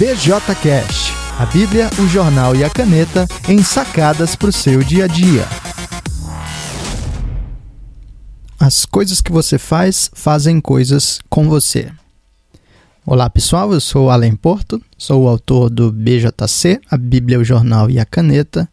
[0.00, 5.06] BJCast, a Bíblia, o jornal e a caneta em sacadas para o seu dia a
[5.06, 5.44] dia.
[8.58, 11.92] As coisas que você faz fazem coisas com você.
[13.04, 17.90] Olá pessoal, eu sou Alan Porto, sou o autor do BJC, a Bíblia, o jornal
[17.90, 18.66] e a caneta,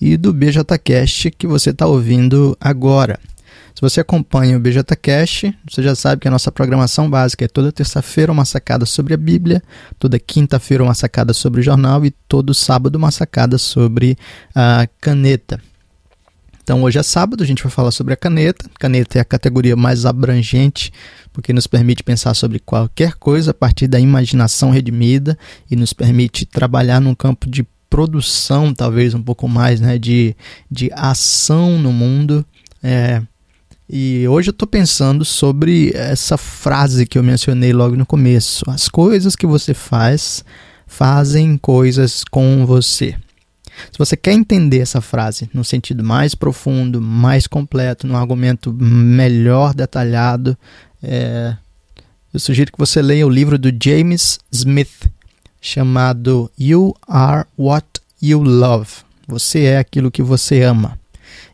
[0.00, 3.20] e do BJCast que você está ouvindo agora.
[3.74, 7.72] Se você acompanha o BJCast, você já sabe que a nossa programação básica é toda
[7.72, 9.62] terça-feira uma sacada sobre a Bíblia,
[9.98, 14.16] toda quinta-feira uma sacada sobre o jornal e todo sábado uma sacada sobre
[14.54, 15.60] a caneta.
[16.62, 18.70] Então hoje é sábado, a gente vai falar sobre a caneta.
[18.78, 20.92] Caneta é a categoria mais abrangente,
[21.32, 25.36] porque nos permite pensar sobre qualquer coisa a partir da imaginação redimida
[25.68, 30.36] e nos permite trabalhar num campo de produção, talvez um pouco mais, né, de,
[30.70, 32.46] de ação no mundo.
[32.80, 33.20] É,
[33.92, 38.64] e hoje eu estou pensando sobre essa frase que eu mencionei logo no começo.
[38.70, 40.44] As coisas que você faz
[40.86, 43.16] fazem coisas com você.
[43.90, 49.74] Se você quer entender essa frase no sentido mais profundo, mais completo, num argumento melhor
[49.74, 50.56] detalhado,
[51.02, 51.56] é,
[52.32, 55.10] eu sugiro que você leia o livro do James Smith,
[55.60, 58.90] chamado You Are What You Love.
[59.26, 60.96] Você é aquilo que você ama.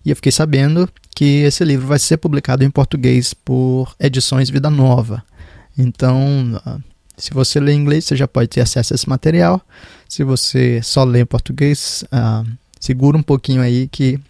[0.05, 4.69] E eu fiquei sabendo que esse livro vai ser publicado em português por Edições Vida
[4.69, 5.25] Nova.
[5.77, 6.79] Então, ah,
[7.17, 9.63] se você lê inglês, você já pode ter acesso a esse material.
[10.07, 12.47] Se você só lê em português, uh,
[12.79, 14.21] segura um pouquinho aí que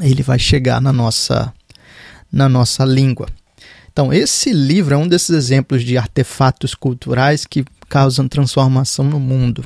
[0.00, 1.52] ele vai chegar na nossa,
[2.32, 3.28] na nossa língua.
[3.92, 9.62] Então, esse livro é um desses exemplos de artefatos culturais que causam transformação no mundo.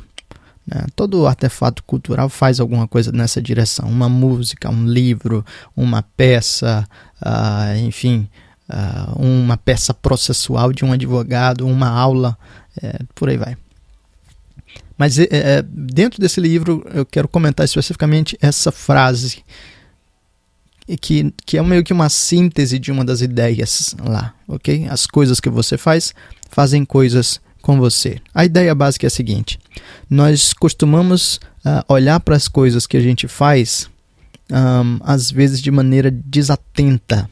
[0.67, 0.85] Né?
[0.95, 3.87] Todo artefato cultural faz alguma coisa nessa direção.
[3.87, 6.87] Uma música, um livro, uma peça,
[7.21, 8.27] uh, enfim,
[8.69, 12.37] uh, uma peça processual de um advogado, uma aula,
[12.81, 13.55] é, por aí vai.
[14.97, 19.43] Mas é, é, dentro desse livro eu quero comentar especificamente essa frase
[20.99, 24.87] que, que é meio que uma síntese de uma das ideias lá, ok?
[24.89, 26.13] As coisas que você faz
[26.49, 28.19] fazem coisas com você.
[28.33, 29.59] A ideia básica é a seguinte:
[30.09, 33.89] nós costumamos uh, olhar para as coisas que a gente faz,
[34.51, 37.29] um, às vezes de maneira desatenta,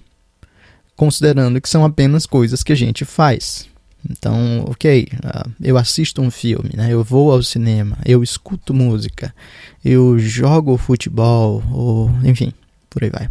[0.95, 3.67] considerando que são apenas coisas que a gente faz.
[4.07, 6.93] Então, ok, uh, eu assisto um filme, né?
[6.93, 9.33] eu vou ao cinema, eu escuto música,
[9.83, 12.53] eu jogo futebol, ou enfim,
[12.87, 13.29] por aí vai.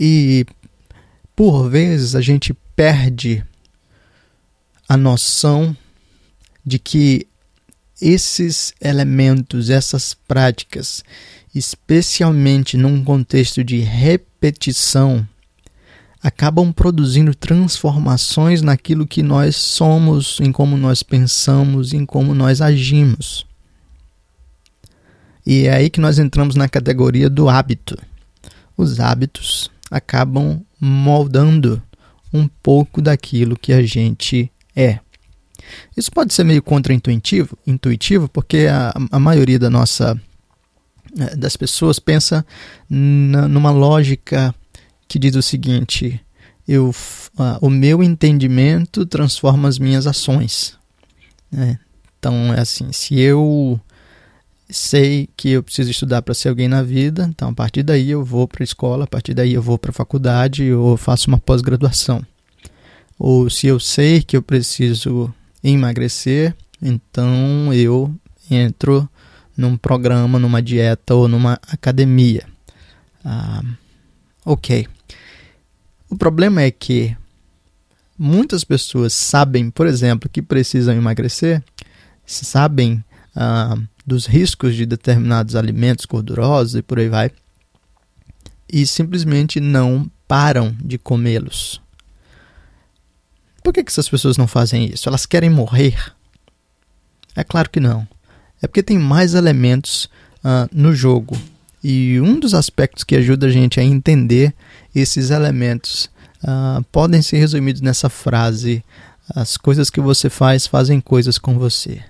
[0.00, 0.46] E
[1.36, 3.44] por vezes a gente perde
[4.88, 5.76] a noção
[6.64, 7.26] de que
[8.00, 11.04] esses elementos, essas práticas,
[11.54, 15.26] especialmente num contexto de repetição,
[16.22, 23.44] acabam produzindo transformações naquilo que nós somos, em como nós pensamos, em como nós agimos.
[25.44, 27.98] E é aí que nós entramos na categoria do hábito.
[28.76, 31.82] Os hábitos acabam moldando
[32.32, 34.98] um pouco daquilo que a gente é.
[35.96, 40.20] Isso pode ser meio contraintuitivo, intuitivo, porque a, a maioria da nossa
[41.18, 42.44] eh, das pessoas pensa
[42.88, 44.54] na, numa lógica
[45.06, 46.20] que diz o seguinte:
[46.66, 46.90] eu,
[47.38, 50.76] uh, o meu entendimento transforma as minhas ações.
[51.50, 51.78] Né?
[52.18, 53.80] Então é assim, se eu
[54.70, 58.24] sei que eu preciso estudar para ser alguém na vida, então a partir daí eu
[58.24, 61.38] vou para a escola, a partir daí eu vou para a faculdade ou faço uma
[61.38, 62.24] pós-graduação
[63.24, 68.12] ou se eu sei que eu preciso emagrecer, então eu
[68.50, 69.08] entro
[69.56, 72.44] num programa, numa dieta ou numa academia.
[73.24, 73.62] Ah,
[74.44, 74.88] ok.
[76.10, 77.16] O problema é que
[78.18, 81.62] muitas pessoas sabem, por exemplo, que precisam emagrecer,
[82.26, 83.04] sabem
[83.36, 87.30] ah, dos riscos de determinados alimentos gordurosos e por aí vai,
[88.68, 91.80] e simplesmente não param de comê-los.
[93.62, 95.08] Por que, que essas pessoas não fazem isso?
[95.08, 96.12] Elas querem morrer?
[97.36, 98.06] É claro que não.
[98.60, 100.08] É porque tem mais elementos
[100.44, 101.36] uh, no jogo.
[101.82, 104.54] E um dos aspectos que ajuda a gente a entender
[104.94, 106.10] esses elementos
[106.44, 108.84] uh, podem ser resumidos nessa frase:
[109.34, 112.02] as coisas que você faz fazem coisas com você.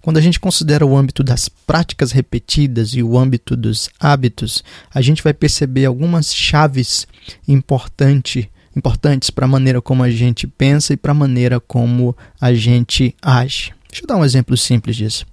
[0.00, 4.62] Quando a gente considera o âmbito das práticas repetidas e o âmbito dos hábitos,
[4.94, 7.06] a gente vai perceber algumas chaves
[7.46, 8.46] importantes
[8.78, 13.14] importantes para a maneira como a gente pensa e para a maneira como a gente
[13.20, 13.74] age.
[13.90, 15.26] Deixa eu dar um exemplo simples disso.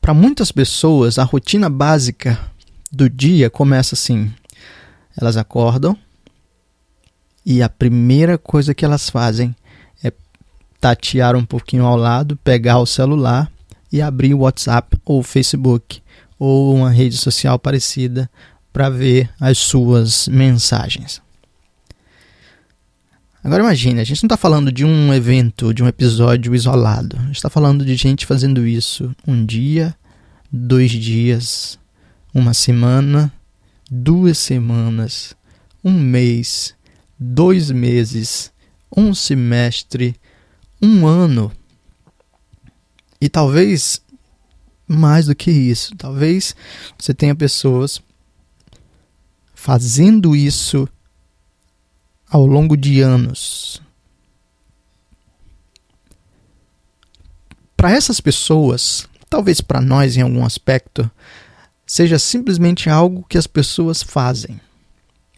[0.00, 2.38] Para muitas pessoas, a rotina básica
[2.90, 4.32] do dia começa assim:
[5.16, 5.96] elas acordam
[7.46, 9.54] e a primeira coisa que elas fazem
[10.02, 10.12] é
[10.80, 13.50] tatear um pouquinho ao lado, pegar o celular
[13.92, 16.02] e abrir o WhatsApp ou o Facebook
[16.38, 18.28] ou uma rede social parecida
[18.72, 21.20] para ver as suas mensagens.
[23.44, 27.16] Agora imagine, a gente não está falando de um evento, de um episódio isolado.
[27.18, 29.94] A gente está falando de gente fazendo isso um dia,
[30.50, 31.76] dois dias,
[32.32, 33.32] uma semana,
[33.90, 35.34] duas semanas,
[35.82, 36.74] um mês,
[37.18, 38.52] dois meses,
[38.96, 40.14] um semestre,
[40.80, 41.50] um ano.
[43.20, 44.00] E talvez
[44.86, 45.96] mais do que isso.
[45.96, 46.54] Talvez
[46.98, 48.00] você tenha pessoas
[49.62, 50.88] fazendo isso
[52.28, 53.80] ao longo de anos.
[57.76, 61.08] Para essas pessoas, talvez para nós em algum aspecto,
[61.86, 64.60] seja simplesmente algo que as pessoas fazem.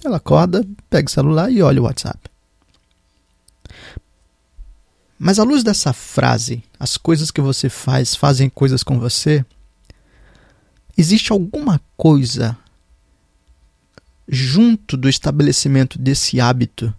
[0.02, 2.18] Ela acorda, pega o celular e olha o WhatsApp.
[5.18, 9.44] Mas à luz dessa frase, as coisas que você faz fazem coisas com você,
[10.96, 12.56] existe alguma coisa
[14.34, 16.92] junto do estabelecimento desse hábito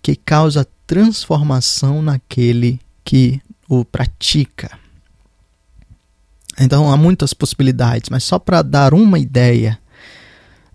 [0.00, 4.70] que causa transformação naquele que o pratica.
[6.58, 9.78] Então há muitas possibilidades, mas só para dar uma ideia,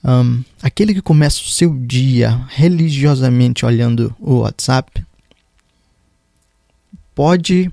[0.04, 5.06] um, aquele que começa o seu dia religiosamente olhando o WhatsApp
[7.14, 7.72] pode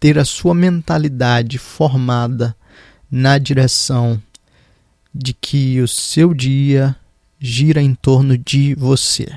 [0.00, 2.56] ter a sua mentalidade formada
[3.10, 4.20] na direção
[5.14, 6.96] de que o seu dia
[7.46, 9.28] gira em torno de você.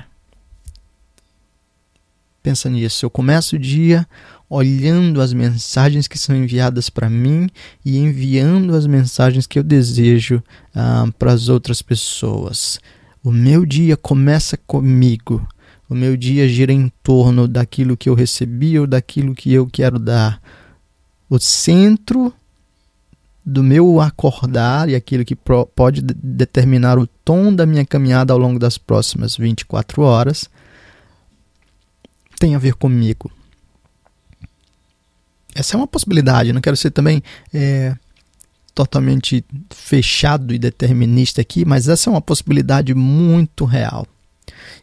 [2.42, 3.04] Pensa nisso.
[3.04, 4.08] Eu começo o dia
[4.48, 7.50] olhando as mensagens que são enviadas para mim
[7.84, 10.42] e enviando as mensagens que eu desejo
[10.74, 12.80] ah, para as outras pessoas.
[13.22, 15.46] O meu dia começa comigo.
[15.86, 19.98] O meu dia gira em torno daquilo que eu recebi ou daquilo que eu quero
[19.98, 20.40] dar.
[21.28, 22.32] O centro
[23.50, 28.58] do meu acordar e aquilo que pode determinar o tom da minha caminhada ao longo
[28.58, 30.50] das próximas 24 horas
[32.38, 33.32] tem a ver comigo.
[35.54, 37.22] Essa é uma possibilidade, não quero ser também
[37.52, 37.96] é,
[38.74, 44.06] totalmente fechado e determinista aqui, mas essa é uma possibilidade muito real.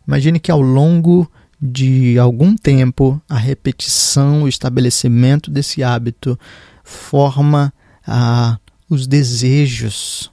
[0.07, 6.37] Imagine que ao longo de algum tempo, a repetição, o estabelecimento desse hábito
[6.83, 7.71] forma
[8.05, 8.57] a,
[8.89, 10.31] os desejos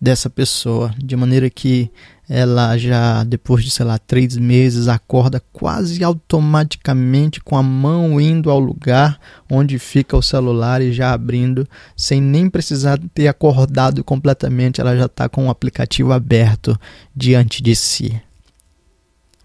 [0.00, 1.90] dessa pessoa, de maneira que
[2.28, 8.50] ela já, depois de, sei lá, três meses, acorda quase automaticamente com a mão indo
[8.50, 9.20] ao lugar
[9.50, 15.06] onde fica o celular e já abrindo, sem nem precisar ter acordado completamente, ela já
[15.06, 16.78] está com o aplicativo aberto
[17.14, 18.20] diante de si.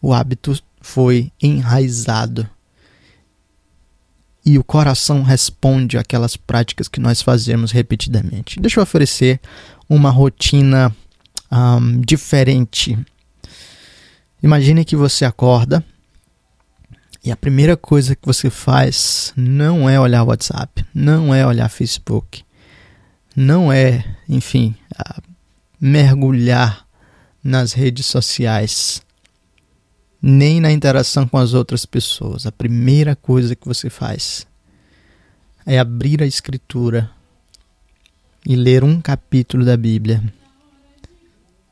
[0.01, 2.49] O hábito foi enraizado
[4.47, 8.61] e o coração responde àquelas práticas que nós fazemos repetidamente.
[8.61, 9.41] Deixa eu oferecer
[9.89, 10.95] uma rotina
[11.51, 12.97] um, diferente.
[14.41, 15.83] Imagine que você acorda
[17.21, 22.41] e a primeira coisa que você faz não é olhar WhatsApp, não é olhar Facebook,
[23.35, 24.73] não é, enfim,
[25.77, 26.87] mergulhar
[27.43, 29.01] nas redes sociais
[30.21, 32.45] nem na interação com as outras pessoas.
[32.45, 34.47] A primeira coisa que você faz
[35.65, 37.09] é abrir a Escritura
[38.45, 40.23] e ler um capítulo da Bíblia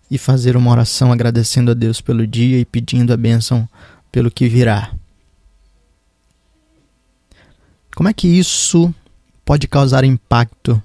[0.10, 3.68] e fazer uma oração agradecendo a Deus pelo dia e pedindo a bênção
[4.12, 4.94] pelo que virá.
[7.96, 8.94] Como é que isso
[9.44, 10.82] pode causar impacto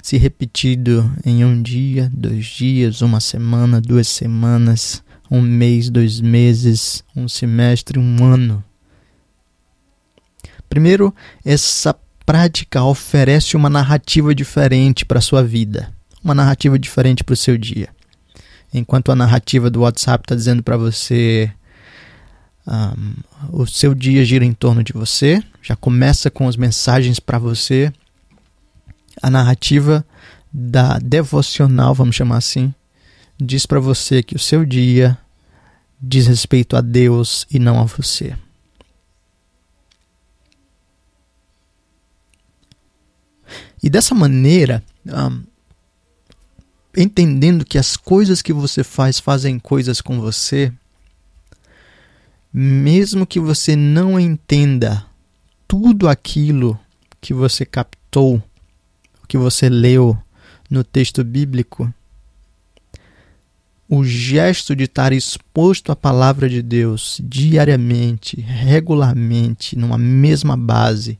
[0.00, 5.02] se repetido em um dia, dois dias, uma semana, duas semanas?
[5.34, 8.62] Um mês, dois meses, um semestre, um ano.
[10.68, 11.14] Primeiro,
[11.44, 17.58] essa prática oferece uma narrativa diferente para sua vida, uma narrativa diferente para o seu
[17.58, 17.88] dia.
[18.72, 21.52] Enquanto a narrativa do WhatsApp está dizendo para você
[22.66, 23.14] um,
[23.52, 27.92] o seu dia gira em torno de você, já começa com as mensagens para você.
[29.22, 30.04] A narrativa
[30.52, 32.72] da devocional, vamos chamar assim,
[33.40, 35.18] diz para você que o seu dia
[36.06, 38.36] diz respeito a Deus e não a você.
[43.82, 45.42] E dessa maneira, um,
[46.96, 50.72] entendendo que as coisas que você faz fazem coisas com você,
[52.52, 55.04] mesmo que você não entenda
[55.66, 56.78] tudo aquilo
[57.20, 58.42] que você captou,
[59.26, 60.16] que você leu
[60.70, 61.92] no texto bíblico,
[63.88, 71.18] o gesto de estar exposto à palavra de Deus diariamente, regularmente, numa mesma base,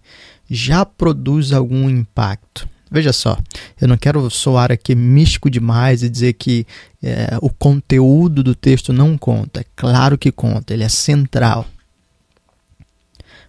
[0.48, 2.68] já produz algum impacto.
[2.90, 3.36] Veja só,
[3.80, 6.66] eu não quero soar aqui místico demais e dizer que
[7.02, 9.60] é, o conteúdo do texto não conta.
[9.60, 11.66] É claro que conta, ele é central.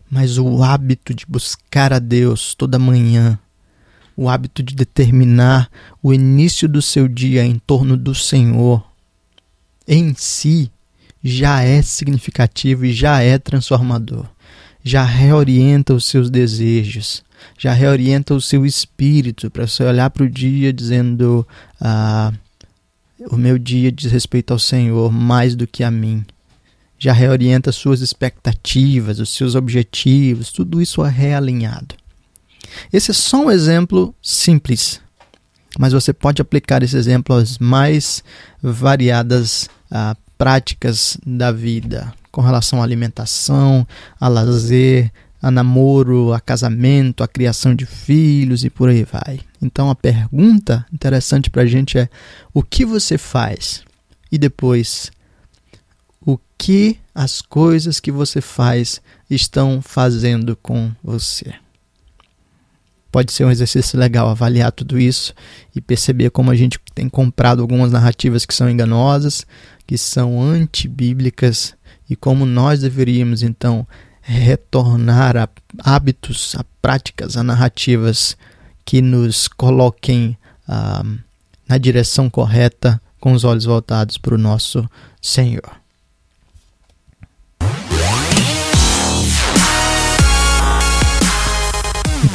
[0.10, 3.39] Mas o hábito de buscar a Deus toda manhã,
[4.15, 5.69] o hábito de determinar
[6.01, 8.84] o início do seu dia em torno do Senhor,
[9.88, 10.72] em si
[11.24, 14.25] já é significativo e já é transformador.
[14.84, 17.24] Já reorienta os seus desejos,
[17.58, 21.48] já reorienta o seu espírito para você olhar para o dia dizendo:
[21.82, 22.32] ah,
[23.32, 26.24] o meu dia diz respeito ao Senhor mais do que a mim.
[26.98, 31.96] Já reorienta suas expectativas, os seus objetivos, tudo isso é realinhado.
[32.92, 35.01] Esse é só um exemplo simples,
[35.77, 38.24] mas você pode aplicar esse exemplo às mais
[38.62, 43.88] variadas ah, práticas da vida, com relação à alimentação,
[44.20, 49.39] a lazer, a namoro, a casamento, a criação de filhos e por aí vai.
[49.62, 52.10] Então a pergunta interessante para a gente é:
[52.53, 53.84] o que você faz?
[54.32, 55.12] E depois,
[56.20, 61.53] o que as coisas que você faz estão fazendo com você?
[63.15, 65.34] Pode ser um exercício legal avaliar tudo isso
[65.74, 69.48] e perceber como a gente tem comprado algumas narrativas que são enganosas,
[69.88, 71.75] que são antibíblicas
[72.10, 73.88] e como nós deveríamos então
[74.22, 75.48] retornar a
[75.79, 78.36] hábitos, a práticas, a narrativas
[78.84, 81.05] que nos coloquem ah,
[81.69, 84.89] na direção correta com os olhos voltados para o nosso
[85.22, 85.85] Senhor.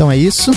[0.01, 0.51] Então é isso.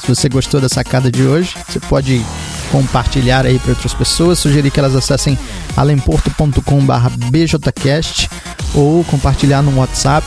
[0.00, 2.24] Se você gostou da sacada de hoje, você pode
[2.72, 5.38] compartilhar aí para outras pessoas, sugerir que elas acessem
[5.76, 8.30] alemporto.com/bjcast
[8.72, 10.26] ou compartilhar no WhatsApp,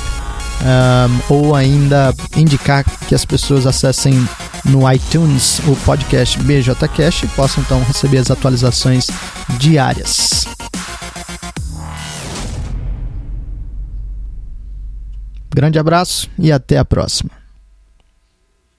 [0.62, 4.14] um, ou ainda indicar que as pessoas acessem
[4.64, 9.08] no iTunes o podcast BJCast e possam então receber as atualizações
[9.58, 10.46] diárias.
[15.52, 17.39] Grande abraço e até a próxima.